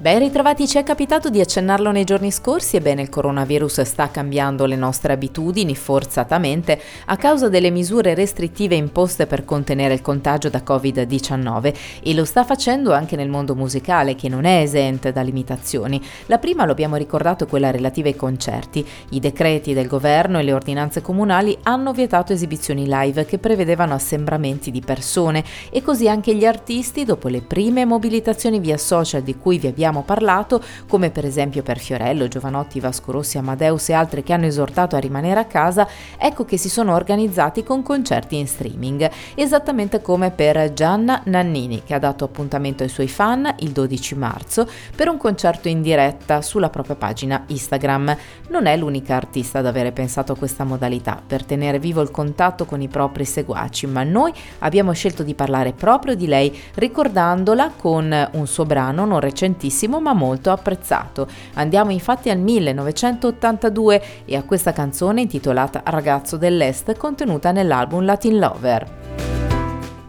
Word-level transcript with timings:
Ben 0.00 0.18
ritrovati, 0.18 0.66
ci 0.66 0.78
è 0.78 0.82
capitato 0.82 1.28
di 1.28 1.42
accennarlo 1.42 1.90
nei 1.90 2.04
giorni 2.04 2.30
scorsi, 2.30 2.76
ebbene 2.76 3.02
il 3.02 3.10
coronavirus 3.10 3.82
sta 3.82 4.10
cambiando 4.10 4.64
le 4.64 4.74
nostre 4.74 5.12
abitudini 5.12 5.76
forzatamente 5.76 6.80
a 7.04 7.18
causa 7.18 7.50
delle 7.50 7.68
misure 7.68 8.14
restrittive 8.14 8.74
imposte 8.74 9.26
per 9.26 9.44
contenere 9.44 9.92
il 9.92 10.00
contagio 10.00 10.48
da 10.48 10.62
Covid-19 10.64 11.74
e 12.02 12.14
lo 12.14 12.24
sta 12.24 12.44
facendo 12.44 12.94
anche 12.94 13.14
nel 13.14 13.28
mondo 13.28 13.54
musicale 13.54 14.14
che 14.14 14.30
non 14.30 14.46
è 14.46 14.62
esente 14.62 15.12
da 15.12 15.20
limitazioni. 15.20 16.02
La 16.28 16.38
prima, 16.38 16.64
lo 16.64 16.72
abbiamo 16.72 16.96
ricordato, 16.96 17.44
è 17.44 17.46
quella 17.46 17.70
relativa 17.70 18.08
ai 18.08 18.16
concerti. 18.16 18.82
I 19.10 19.20
decreti 19.20 19.74
del 19.74 19.86
governo 19.86 20.38
e 20.38 20.42
le 20.44 20.54
ordinanze 20.54 21.02
comunali 21.02 21.54
hanno 21.64 21.92
vietato 21.92 22.32
esibizioni 22.32 22.86
live 22.86 23.26
che 23.26 23.36
prevedevano 23.36 23.92
assembramenti 23.92 24.70
di 24.70 24.80
persone 24.80 25.44
e 25.70 25.82
così 25.82 26.08
anche 26.08 26.34
gli 26.34 26.46
artisti, 26.46 27.04
dopo 27.04 27.28
le 27.28 27.42
prime 27.42 27.84
mobilitazioni 27.84 28.60
via 28.60 28.78
social 28.78 29.20
di 29.20 29.36
cui 29.36 29.58
vi 29.58 29.66
abbiamo 29.66 29.88
abbiamo 29.90 30.02
parlato, 30.02 30.62
come 30.88 31.10
per 31.10 31.24
esempio 31.24 31.62
per 31.62 31.78
Fiorello, 31.78 32.28
Giovanotti, 32.28 32.78
Vasco 32.80 33.10
Rossi, 33.10 33.38
Amadeus 33.38 33.88
e 33.88 33.92
altri 33.92 34.22
che 34.22 34.32
hanno 34.32 34.46
esortato 34.46 34.94
a 34.94 35.00
rimanere 35.00 35.40
a 35.40 35.44
casa, 35.44 35.86
ecco 36.16 36.44
che 36.44 36.56
si 36.56 36.68
sono 36.68 36.94
organizzati 36.94 37.64
con 37.64 37.82
concerti 37.82 38.38
in 38.38 38.46
streaming, 38.46 39.10
esattamente 39.34 40.00
come 40.00 40.30
per 40.30 40.72
Gianna 40.72 41.20
Nannini 41.24 41.82
che 41.82 41.94
ha 41.94 41.98
dato 41.98 42.24
appuntamento 42.24 42.84
ai 42.84 42.88
suoi 42.88 43.08
fan 43.08 43.52
il 43.58 43.70
12 43.70 44.14
marzo 44.14 44.68
per 44.94 45.08
un 45.08 45.16
concerto 45.16 45.66
in 45.66 45.82
diretta 45.82 46.40
sulla 46.40 46.70
propria 46.70 46.94
pagina 46.94 47.42
Instagram. 47.46 48.16
Non 48.48 48.66
è 48.66 48.76
l'unica 48.76 49.16
artista 49.16 49.58
ad 49.58 49.66
avere 49.66 49.90
pensato 49.90 50.32
a 50.32 50.36
questa 50.36 50.64
modalità 50.64 51.20
per 51.24 51.44
tenere 51.44 51.80
vivo 51.80 52.00
il 52.00 52.10
contatto 52.10 52.64
con 52.64 52.80
i 52.80 52.88
propri 52.88 53.24
seguaci, 53.24 53.86
ma 53.86 54.04
noi 54.04 54.32
abbiamo 54.60 54.92
scelto 54.92 55.24
di 55.24 55.34
parlare 55.34 55.72
proprio 55.72 56.14
di 56.14 56.26
lei 56.26 56.56
ricordandola 56.74 57.72
con 57.76 58.28
un 58.32 58.46
suo 58.46 58.64
brano 58.64 59.04
non 59.04 59.18
recentissimo 59.18 59.79
ma 59.88 60.12
molto 60.12 60.50
apprezzato. 60.50 61.26
Andiamo 61.54 61.90
infatti 61.90 62.28
al 62.28 62.38
1982 62.38 64.02
e 64.24 64.36
a 64.36 64.42
questa 64.42 64.72
canzone 64.72 65.22
intitolata 65.22 65.82
Ragazzo 65.84 66.36
dell'Est 66.36 66.96
contenuta 66.96 67.52
nell'album 67.52 68.04
Latin 68.04 68.38
Lover. 68.38 69.29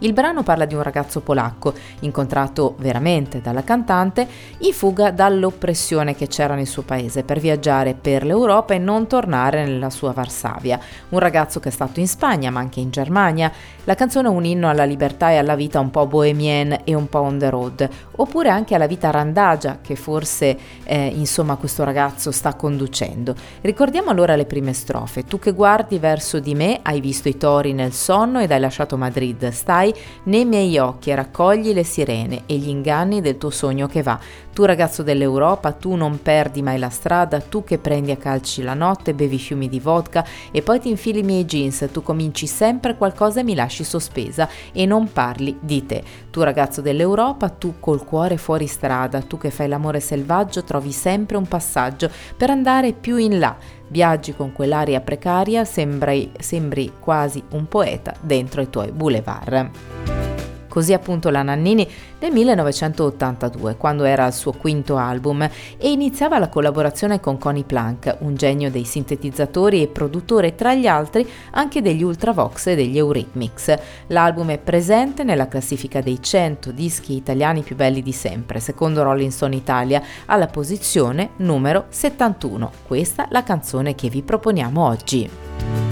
Il 0.02 0.12
brano 0.14 0.42
parla 0.42 0.64
di 0.64 0.74
un 0.74 0.82
ragazzo 0.82 1.20
polacco, 1.20 1.72
incontrato 2.00 2.74
veramente 2.78 3.40
dalla 3.40 3.62
cantante, 3.62 4.26
in 4.58 4.72
fuga 4.72 5.12
dall'oppressione 5.12 6.16
che 6.16 6.26
c'era 6.26 6.56
nel 6.56 6.66
suo 6.66 6.82
paese 6.82 7.22
per 7.22 7.38
viaggiare 7.38 7.94
per 7.94 8.24
l'Europa 8.24 8.74
e 8.74 8.78
non 8.78 9.06
tornare 9.06 9.64
nella 9.64 9.90
sua 9.90 10.10
Varsavia. 10.10 10.80
Un 11.10 11.20
ragazzo 11.20 11.60
che 11.60 11.68
è 11.68 11.72
stato 11.72 12.00
in 12.00 12.08
Spagna 12.08 12.50
ma 12.50 12.58
anche 12.58 12.80
in 12.80 12.90
Germania. 12.90 13.52
La 13.84 13.94
canzone 13.94 14.26
è 14.26 14.30
un 14.30 14.44
inno 14.44 14.68
alla 14.68 14.84
libertà 14.84 15.30
e 15.30 15.36
alla 15.36 15.54
vita 15.54 15.78
un 15.78 15.90
po' 15.90 16.06
bohemienne 16.06 16.80
e 16.82 16.94
un 16.94 17.08
po' 17.08 17.20
on 17.20 17.38
the 17.38 17.50
road, 17.50 17.88
oppure 18.16 18.48
anche 18.48 18.74
alla 18.74 18.88
vita 18.88 19.10
randagia 19.10 19.78
che 19.80 19.94
forse 19.94 20.58
eh, 20.82 21.06
insomma 21.14 21.54
questo 21.54 21.84
ragazzo 21.84 22.32
sta 22.32 22.54
conducendo. 22.54 23.36
Ricordiamo 23.60 24.10
allora 24.10 24.34
le 24.34 24.46
prime 24.46 24.72
strofe. 24.72 25.22
Tu 25.24 25.38
che 25.38 25.52
guardi 25.52 26.00
verso 26.00 26.40
di 26.40 26.56
me 26.56 26.80
hai 26.82 27.00
visto 27.00 27.28
i 27.28 27.36
tori 27.36 27.72
nel 27.72 27.92
sonno 27.92 28.40
ed 28.40 28.50
hai 28.50 28.58
lasciato 28.58 28.96
Madrid. 28.96 29.48
Stai 29.50 29.90
nei 30.24 30.44
miei 30.44 30.78
occhi 30.78 31.10
e 31.10 31.14
raccogli 31.14 31.72
le 31.72 31.84
sirene 31.84 32.42
e 32.46 32.56
gli 32.56 32.68
inganni 32.68 33.20
del 33.20 33.38
tuo 33.38 33.50
sogno 33.50 33.86
che 33.86 34.02
va. 34.02 34.18
Tu 34.52 34.64
ragazzo 34.64 35.02
dell'Europa, 35.02 35.72
tu 35.72 35.94
non 35.94 36.20
perdi 36.20 36.60
mai 36.60 36.78
la 36.78 36.90
strada, 36.90 37.40
tu 37.40 37.64
che 37.64 37.78
prendi 37.78 38.10
a 38.10 38.16
calci 38.16 38.62
la 38.62 38.74
notte, 38.74 39.14
bevi 39.14 39.38
fiumi 39.38 39.68
di 39.68 39.80
vodka 39.80 40.24
e 40.50 40.60
poi 40.60 40.78
ti 40.78 40.90
infili 40.90 41.20
i 41.20 41.22
miei 41.22 41.46
jeans, 41.46 41.88
tu 41.90 42.02
cominci 42.02 42.46
sempre 42.46 42.96
qualcosa 42.96 43.40
e 43.40 43.44
mi 43.44 43.54
lasci 43.54 43.82
sospesa 43.82 44.48
e 44.72 44.84
non 44.84 45.10
parli 45.10 45.56
di 45.58 45.86
te. 45.86 46.02
Tu 46.30 46.42
ragazzo 46.42 46.82
dell'Europa, 46.82 47.48
tu 47.48 47.74
col 47.80 48.04
cuore 48.04 48.36
fuori 48.36 48.66
strada, 48.66 49.22
tu 49.22 49.38
che 49.38 49.50
fai 49.50 49.68
l'amore 49.68 50.00
selvaggio, 50.00 50.64
trovi 50.64 50.92
sempre 50.92 51.38
un 51.38 51.46
passaggio 51.46 52.10
per 52.36 52.50
andare 52.50 52.92
più 52.92 53.16
in 53.16 53.38
là. 53.38 53.56
Viaggi 53.92 54.32
con 54.32 54.52
quell'aria 54.52 55.02
precaria, 55.02 55.66
sembri, 55.66 56.32
sembri 56.38 56.94
quasi 56.98 57.44
un 57.50 57.68
poeta 57.68 58.14
dentro 58.22 58.62
i 58.62 58.70
tuoi 58.70 58.90
boulevard. 58.90 60.11
Così 60.72 60.94
appunto 60.94 61.28
la 61.28 61.42
Nannini 61.42 61.86
nel 62.18 62.32
1982, 62.32 63.76
quando 63.76 64.04
era 64.04 64.24
al 64.24 64.32
suo 64.32 64.52
quinto 64.52 64.96
album 64.96 65.42
e 65.42 65.90
iniziava 65.90 66.38
la 66.38 66.48
collaborazione 66.48 67.20
con 67.20 67.36
Connie 67.36 67.64
Plank, 67.64 68.16
un 68.20 68.36
genio 68.36 68.70
dei 68.70 68.84
sintetizzatori 68.84 69.82
e 69.82 69.88
produttore 69.88 70.54
tra 70.54 70.72
gli 70.72 70.86
altri 70.86 71.28
anche 71.50 71.82
degli 71.82 72.02
Ultravox 72.02 72.68
e 72.68 72.74
degli 72.74 72.96
Eurythmics. 72.96 73.74
L'album 74.06 74.48
è 74.48 74.56
presente 74.56 75.24
nella 75.24 75.46
classifica 75.46 76.00
dei 76.00 76.22
100 76.22 76.70
dischi 76.70 77.16
italiani 77.16 77.60
più 77.60 77.76
belli 77.76 78.00
di 78.00 78.12
sempre, 78.12 78.58
secondo 78.58 79.02
Rolling 79.02 79.30
Stone 79.30 79.54
Italia, 79.54 80.02
alla 80.24 80.46
posizione 80.46 81.32
numero 81.36 81.84
71. 81.90 82.70
Questa 82.86 83.26
la 83.28 83.42
canzone 83.42 83.94
che 83.94 84.08
vi 84.08 84.22
proponiamo 84.22 84.82
oggi. 84.82 85.91